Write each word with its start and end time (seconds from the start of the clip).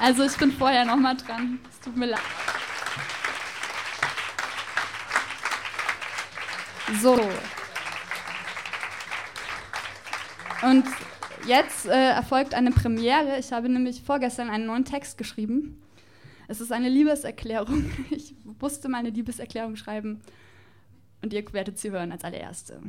Also 0.00 0.24
ich 0.24 0.36
bin 0.36 0.52
vorher 0.52 0.84
noch 0.84 0.96
mal 0.96 1.16
dran. 1.16 1.60
Es 1.70 1.80
tut 1.80 1.96
mir 1.96 2.06
leid. 2.06 2.20
So. 7.00 7.18
Und 10.62 10.84
jetzt 11.46 11.86
äh, 11.86 12.10
erfolgt 12.10 12.54
eine 12.54 12.70
Premiere. 12.70 13.38
Ich 13.38 13.52
habe 13.52 13.68
nämlich 13.68 14.02
vorgestern 14.02 14.50
einen 14.50 14.66
neuen 14.66 14.84
Text 14.84 15.18
geschrieben. 15.18 15.80
Es 16.48 16.60
ist 16.60 16.72
eine 16.72 16.88
Liebeserklärung. 16.88 17.90
Ich 18.10 18.34
musste 18.60 18.88
mal 18.88 18.98
eine 18.98 19.10
Liebeserklärung 19.10 19.76
schreiben 19.76 20.20
und 21.22 21.32
ihr 21.32 21.44
werdet 21.52 21.78
sie 21.78 21.90
hören 21.90 22.12
als 22.12 22.24
allererste. 22.24 22.80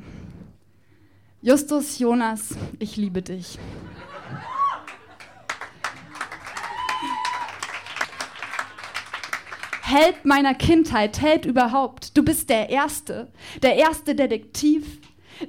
Justus 1.41 1.99
Jonas, 1.99 2.55
ich 2.79 2.95
liebe 2.97 3.21
dich. 3.21 3.59
Held 9.87 10.25
meiner 10.25 10.55
Kindheit, 10.55 11.21
Held 11.21 11.45
überhaupt. 11.45 12.17
Du 12.17 12.23
bist 12.23 12.49
der 12.49 12.71
Erste, 12.71 13.31
der 13.61 13.75
erste 13.75 14.15
Detektiv, 14.15 14.99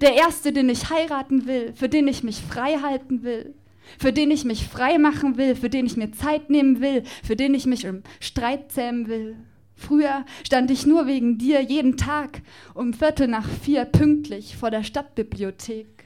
der 0.03 0.15
Erste, 0.15 0.53
den 0.53 0.69
ich 0.69 0.91
heiraten 0.91 1.47
will, 1.47 1.73
für 1.75 1.89
den 1.89 2.07
ich 2.07 2.23
mich 2.23 2.43
frei 2.43 2.77
halten 2.83 3.23
will, 3.23 3.55
für 3.99 4.13
den 4.13 4.31
ich 4.31 4.45
mich 4.45 4.69
frei 4.69 4.99
machen 4.99 5.39
will, 5.39 5.57
für 5.57 5.71
den 5.71 5.87
ich 5.87 5.97
mir 5.97 6.13
Zeit 6.13 6.51
nehmen 6.51 6.83
will, 6.83 7.03
für 7.25 7.35
den 7.35 7.55
ich 7.55 7.65
mich 7.65 7.87
im 7.87 8.03
Streit 8.21 8.71
zähmen 8.71 9.09
will. 9.09 9.37
Früher 9.75 10.27
stand 10.45 10.71
ich 10.71 10.85
nur 10.85 11.07
wegen 11.07 11.39
dir 11.39 11.63
jeden 11.63 11.97
Tag 11.97 12.43
um 12.75 12.93
Viertel 12.93 13.29
nach 13.29 13.49
vier 13.49 13.87
pünktlich 13.87 14.59
vor 14.59 14.71
der 14.71 14.83
Stadtbibliothek. 14.83 16.05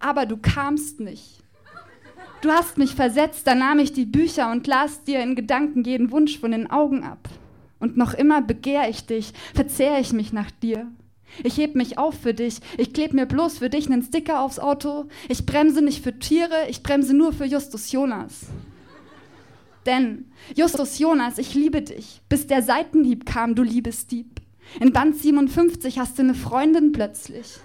Aber 0.00 0.26
du 0.26 0.36
kamst 0.36 1.00
nicht. 1.00 1.38
Du 2.42 2.50
hast 2.50 2.76
mich 2.76 2.94
versetzt, 2.94 3.46
da 3.46 3.54
nahm 3.54 3.78
ich 3.78 3.94
die 3.94 4.04
Bücher 4.04 4.52
und 4.52 4.66
las 4.66 5.02
dir 5.04 5.22
in 5.22 5.34
Gedanken 5.34 5.82
jeden 5.84 6.10
Wunsch 6.10 6.38
von 6.38 6.50
den 6.50 6.70
Augen 6.70 7.02
ab. 7.02 7.26
Und 7.84 7.98
noch 7.98 8.14
immer 8.14 8.40
begehr 8.40 8.88
ich 8.88 9.04
dich, 9.04 9.34
verzehr 9.52 10.00
ich 10.00 10.14
mich 10.14 10.32
nach 10.32 10.50
dir. 10.50 10.90
Ich 11.42 11.58
heb 11.58 11.74
mich 11.74 11.98
auf 11.98 12.14
für 12.18 12.32
dich, 12.32 12.60
ich 12.78 12.94
kleb 12.94 13.12
mir 13.12 13.26
bloß 13.26 13.58
für 13.58 13.68
dich 13.68 13.90
einen 13.90 14.02
Sticker 14.02 14.40
aufs 14.40 14.58
Auto. 14.58 15.04
Ich 15.28 15.44
bremse 15.44 15.82
nicht 15.82 16.02
für 16.02 16.18
Tiere, 16.18 16.66
ich 16.70 16.82
bremse 16.82 17.12
nur 17.12 17.34
für 17.34 17.44
Justus 17.44 17.92
Jonas. 17.92 18.46
Denn, 19.84 20.32
Justus 20.54 20.98
Jonas, 20.98 21.36
ich 21.36 21.54
liebe 21.54 21.82
dich, 21.82 22.22
bis 22.30 22.46
der 22.46 22.62
Seitenhieb 22.62 23.26
kam, 23.26 23.54
du 23.54 23.62
Liebesdieb. 23.62 24.40
In 24.80 24.94
Band 24.94 25.18
57 25.18 25.98
hast 25.98 26.16
du 26.16 26.22
eine 26.22 26.34
Freundin 26.34 26.92
plötzlich. 26.92 27.58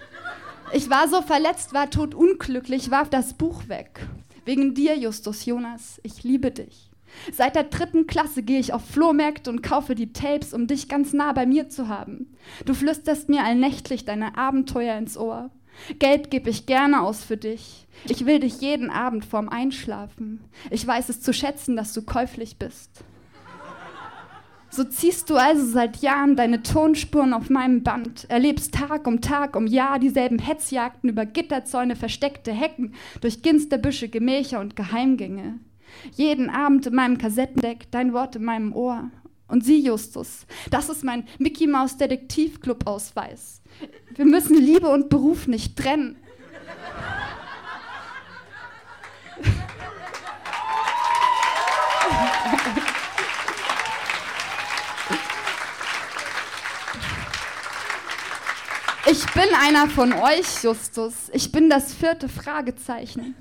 Ich 0.73 0.89
war 0.89 1.08
so 1.08 1.21
verletzt, 1.21 1.73
war 1.73 1.89
todunglücklich, 1.89 2.91
warf 2.91 3.09
das 3.09 3.36
Buch 3.36 3.69
weg. 3.69 4.05
Wegen 4.43 4.73
dir, 4.73 4.97
Justus 4.97 5.45
Jonas, 5.45 6.02
ich 6.03 6.25
liebe 6.25 6.52
dich. 6.52 6.88
Seit 7.31 7.55
der 7.55 7.63
dritten 7.63 8.07
Klasse 8.07 8.43
gehe 8.43 8.59
ich 8.59 8.73
auf 8.73 8.85
Flohmärkte 8.85 9.49
und 9.49 9.61
kaufe 9.61 9.95
die 9.95 10.13
Tapes, 10.13 10.53
um 10.53 10.67
dich 10.67 10.88
ganz 10.88 11.13
nah 11.13 11.33
bei 11.33 11.45
mir 11.45 11.69
zu 11.69 11.88
haben. 11.88 12.35
Du 12.65 12.73
flüsterst 12.73 13.29
mir 13.29 13.43
allnächtlich 13.43 14.05
deine 14.05 14.38
Abenteuer 14.38 14.97
ins 14.97 15.17
Ohr. 15.17 15.52
Geld 15.97 16.30
gebe 16.30 16.49
ich 16.49 16.65
gerne 16.65 17.02
aus 17.02 17.23
für 17.23 17.37
dich. 17.37 17.87
Ich 18.05 18.25
will 18.25 18.39
dich 18.39 18.61
jeden 18.61 18.89
Abend 18.89 19.25
vorm 19.25 19.49
Einschlafen. 19.49 20.41
Ich 20.69 20.85
weiß 20.85 21.09
es 21.09 21.21
zu 21.21 21.33
schätzen, 21.33 21.75
dass 21.75 21.93
du 21.93 22.02
käuflich 22.02 22.57
bist. 22.57 23.03
So 24.71 24.83
ziehst 24.83 25.30
du 25.31 25.35
also 25.35 25.65
seit 25.65 25.97
Jahren 25.97 26.35
deine 26.35 26.61
Tonspuren 26.61 27.33
auf 27.33 27.49
meinem 27.49 27.81
Band, 27.81 28.30
erlebst 28.30 28.75
Tag 28.75 29.07
um 29.07 29.19
Tag 29.19 29.55
um 29.55 29.65
Jahr 29.65 29.97
dieselben 29.97 30.37
Hetzjagden 30.37 31.09
über 31.09 31.25
Gitterzäune, 31.25 31.95
versteckte 31.95 32.52
Hecken, 32.52 32.93
durch 33.19 33.41
Ginsterbüsche, 33.41 34.09
Gemächer 34.09 34.59
und 34.59 34.75
Geheimgänge. 34.75 35.59
Jeden 36.15 36.49
Abend 36.49 36.87
in 36.87 36.95
meinem 36.95 37.17
Kassettendeck, 37.17 37.91
dein 37.91 38.13
Wort 38.13 38.35
in 38.35 38.43
meinem 38.43 38.73
Ohr. 38.73 39.11
Und 39.47 39.65
Sie, 39.65 39.83
Justus, 39.83 40.45
das 40.69 40.89
ist 40.89 41.03
mein 41.03 41.27
Mickey 41.39 41.67
Maus 41.67 41.97
Detektivclub 41.97 42.87
Ausweis. 42.87 43.61
Wir 44.15 44.25
müssen 44.25 44.55
Liebe 44.55 44.89
und 44.89 45.09
Beruf 45.09 45.47
nicht 45.47 45.75
trennen. 45.75 46.17
Ich 59.11 59.25
bin 59.33 59.43
einer 59.59 59.87
von 59.87 60.14
euch, 60.14 60.61
Justus. 60.61 61.31
Ich 61.33 61.52
bin 61.52 61.67
das 61.67 61.95
vierte 61.95 62.30
Fragezeichen. 62.30 63.33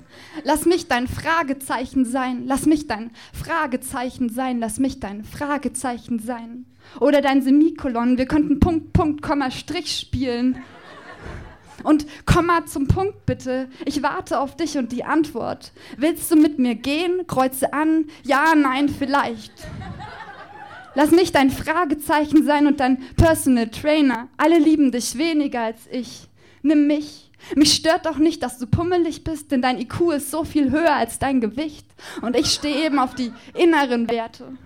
Lass 0.43 0.65
mich 0.65 0.87
dein 0.87 1.07
Fragezeichen 1.07 2.05
sein. 2.05 2.47
Lass 2.47 2.65
mich 2.65 2.87
dein 2.87 3.11
Fragezeichen 3.33 4.29
sein. 4.29 4.59
Lass 4.59 4.79
mich 4.79 4.99
dein 4.99 5.23
Fragezeichen 5.23 6.17
sein. 6.17 6.65
Oder 6.99 7.21
dein 7.21 7.43
Semikolon. 7.43 8.17
Wir 8.17 8.25
könnten 8.25 8.59
Punkt, 8.59 8.93
Punkt, 8.93 9.21
Komma, 9.21 9.51
Strich 9.51 9.95
spielen. 9.95 10.63
Und 11.83 12.07
Komma 12.25 12.65
zum 12.65 12.87
Punkt 12.87 13.27
bitte. 13.27 13.69
Ich 13.85 14.01
warte 14.01 14.39
auf 14.39 14.55
dich 14.55 14.75
und 14.77 14.91
die 14.91 15.03
Antwort. 15.03 15.71
Willst 15.97 16.31
du 16.31 16.35
mit 16.35 16.57
mir 16.57 16.73
gehen? 16.73 17.27
Kreuze 17.27 17.73
an. 17.73 18.05
Ja, 18.23 18.55
nein, 18.55 18.89
vielleicht. 18.89 19.53
Lass 20.95 21.11
mich 21.11 21.31
dein 21.31 21.51
Fragezeichen 21.51 22.45
sein 22.45 22.67
und 22.67 22.79
dein 22.79 22.97
Personal 23.15 23.69
Trainer. 23.69 24.27
Alle 24.37 24.57
lieben 24.57 24.91
dich 24.91 25.17
weniger 25.17 25.61
als 25.61 25.87
ich. 25.91 26.27
Nimm 26.61 26.87
mich. 26.87 27.31
Mich 27.55 27.73
stört 27.73 28.05
doch 28.05 28.17
nicht, 28.17 28.43
dass 28.43 28.57
du 28.57 28.67
pummelig 28.67 29.23
bist, 29.23 29.51
denn 29.51 29.61
dein 29.61 29.79
IQ 29.79 30.11
ist 30.11 30.29
so 30.29 30.43
viel 30.43 30.71
höher 30.71 30.93
als 30.93 31.19
dein 31.19 31.39
Gewicht. 31.39 31.85
Und 32.21 32.35
ich 32.35 32.47
stehe 32.51 32.85
eben 32.85 32.99
auf 32.99 33.15
die 33.15 33.31
inneren 33.53 34.09
Werte. 34.09 34.57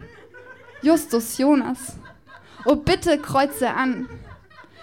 Justus 0.82 1.38
Jonas. 1.38 1.98
Oh, 2.66 2.76
bitte 2.76 3.18
kreuze 3.20 3.70
an. 3.70 4.08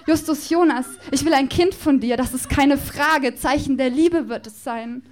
Justus 0.07 0.49
Jonas, 0.49 0.87
ich 1.11 1.25
will 1.25 1.35
ein 1.35 1.49
Kind 1.49 1.75
von 1.75 2.01
dir, 2.01 2.17
das 2.17 2.33
ist 2.35 2.49
keine 2.49 2.79
Frage, 2.79 3.35
Zeichen 3.35 3.77
der 3.77 3.91
Liebe 3.91 4.29
wird 4.29 4.47
es 4.47 4.65
sein. 4.65 5.03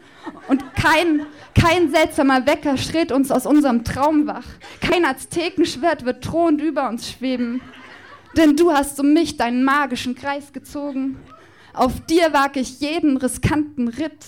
Und 0.48 0.62
kein, 0.74 1.26
kein 1.54 1.90
seltsamer 1.90 2.46
Wecker 2.46 2.76
schrillt 2.76 3.12
uns 3.12 3.30
aus 3.30 3.46
unserem 3.46 3.84
Traum 3.84 4.26
wach. 4.26 4.46
Kein 4.80 5.04
Aztekenschwert 5.04 6.04
wird 6.04 6.26
drohend 6.26 6.60
über 6.60 6.88
uns 6.88 7.10
schweben. 7.10 7.60
Denn 8.36 8.56
du 8.56 8.72
hast 8.72 8.98
um 9.00 9.12
mich 9.12 9.36
deinen 9.36 9.64
magischen 9.64 10.14
Kreis 10.14 10.52
gezogen. 10.52 11.18
Auf 11.72 12.00
dir 12.06 12.32
wag 12.32 12.56
ich 12.56 12.80
jeden 12.80 13.16
riskanten 13.16 13.88
Ritt. 13.88 14.26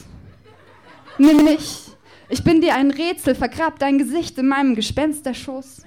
Nimm 1.18 1.44
mich. 1.44 1.86
Ich 2.28 2.44
bin 2.44 2.60
dir 2.60 2.74
ein 2.74 2.90
Rätsel, 2.90 3.34
vergrab 3.34 3.78
dein 3.78 3.98
Gesicht 3.98 4.38
in 4.38 4.46
meinem 4.46 4.74
Gespensterschoß. 4.74 5.82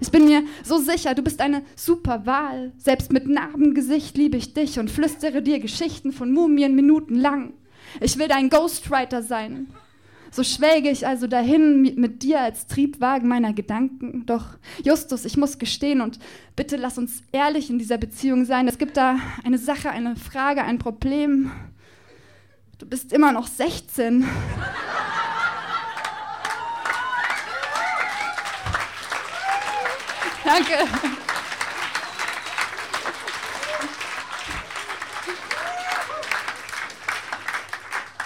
Ich 0.00 0.10
bin 0.10 0.26
mir 0.26 0.42
so 0.62 0.78
sicher, 0.78 1.14
du 1.14 1.22
bist 1.22 1.40
eine 1.40 1.62
super 1.76 2.26
Wahl. 2.26 2.72
Selbst 2.76 3.12
mit 3.12 3.26
Narbengesicht 3.26 4.16
liebe 4.16 4.36
ich 4.36 4.54
dich 4.54 4.78
und 4.78 4.90
flüstere 4.90 5.42
dir 5.42 5.58
Geschichten 5.60 6.12
von 6.12 6.32
Mumien 6.32 6.74
minutenlang. 6.74 7.54
Ich 8.00 8.18
will 8.18 8.28
dein 8.28 8.50
Ghostwriter 8.50 9.22
sein. 9.22 9.68
So 10.30 10.44
schwelge 10.44 10.90
ich 10.90 11.06
also 11.06 11.26
dahin 11.26 11.80
mit 11.80 12.22
dir 12.22 12.40
als 12.40 12.66
Triebwagen 12.66 13.28
meiner 13.28 13.54
Gedanken. 13.54 14.26
Doch, 14.26 14.58
Justus, 14.84 15.24
ich 15.24 15.38
muss 15.38 15.58
gestehen 15.58 16.02
und 16.02 16.18
bitte 16.54 16.76
lass 16.76 16.98
uns 16.98 17.22
ehrlich 17.32 17.70
in 17.70 17.78
dieser 17.78 17.96
Beziehung 17.96 18.44
sein. 18.44 18.68
Es 18.68 18.76
gibt 18.78 18.98
da 18.98 19.18
eine 19.42 19.58
Sache, 19.58 19.90
eine 19.90 20.16
Frage, 20.16 20.62
ein 20.62 20.78
Problem. 20.78 21.50
Du 22.78 22.86
bist 22.86 23.12
immer 23.12 23.32
noch 23.32 23.46
16. 23.46 24.24
Danke. 30.58 30.88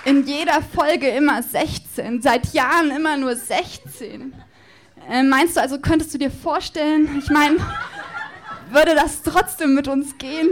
In 0.05 0.27
jeder 0.27 0.63
Folge 0.63 1.09
immer 1.09 1.43
16, 1.43 2.23
seit 2.23 2.53
Jahren 2.55 2.91
immer 2.91 3.17
nur 3.17 3.37
16. 3.37 4.33
Äh, 5.11 5.23
meinst 5.23 5.57
du 5.57 5.61
also, 5.61 5.79
könntest 5.79 6.15
du 6.15 6.19
dir 6.19 6.31
vorstellen, 6.31 7.19
ich 7.19 7.29
meine, 7.29 7.59
würde 8.71 8.95
das 8.95 9.23
trotzdem 9.23 9.75
mit 9.75 9.89
uns 9.89 10.17
gehen? 10.17 10.49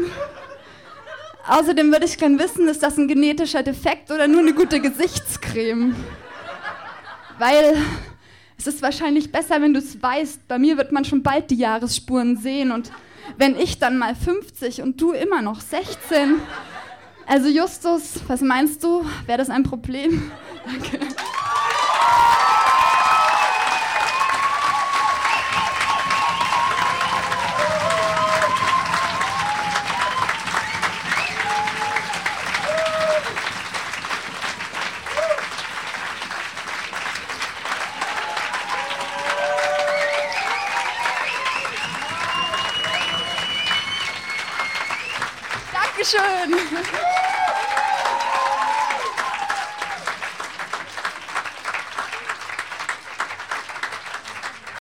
Außerdem 1.49 1.91
würde 1.91 2.05
ich 2.05 2.19
gern 2.19 2.38
wissen, 2.38 2.69
ist 2.69 2.83
das 2.83 2.99
ein 2.99 3.09
genetischer 3.09 3.62
Defekt 3.62 4.11
oder 4.11 4.29
nur 4.29 4.41
eine 4.41 4.53
gute 4.53 4.81
Gesichtscreme? 4.81 5.97
Weil 7.38 7.83
es 8.61 8.67
ist 8.67 8.83
wahrscheinlich 8.83 9.33
besser, 9.33 9.62
wenn 9.62 9.73
du 9.73 9.79
es 9.79 10.03
weißt. 10.03 10.47
Bei 10.47 10.59
mir 10.59 10.77
wird 10.77 10.93
man 10.93 11.07
schon 11.07 11.23
bald 11.23 11.51
die 11.51 11.57
Jahresspuren 11.57 12.37
sehen. 12.37 12.73
Und 12.73 12.93
wenn 13.39 13.59
ich 13.59 13.79
dann 13.79 13.97
mal 13.97 14.15
50 14.15 14.83
und 14.83 15.01
du 15.01 15.12
immer 15.12 15.41
noch 15.41 15.62
16. 15.62 16.43
Also 17.27 17.49
Justus, 17.49 18.21
was 18.27 18.43
meinst 18.43 18.85
du? 18.85 19.03
Wäre 19.25 19.39
das 19.39 19.49
ein 19.49 19.62
Problem? 19.62 20.31
Danke. 20.67 21.07
Dankeschön. 46.00 46.56